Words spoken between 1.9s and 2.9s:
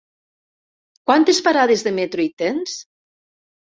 de metro hi tens?